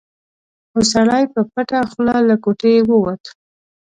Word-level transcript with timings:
خو 0.71 0.79
سړی 0.93 1.23
په 1.33 1.41
پټه 1.51 1.79
خوله 1.91 2.17
له 2.29 2.35
کوټې 2.43 2.73
ووت. 2.89 3.23